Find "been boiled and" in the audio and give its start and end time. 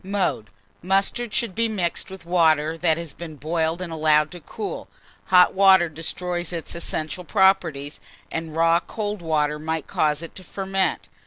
3.13-3.93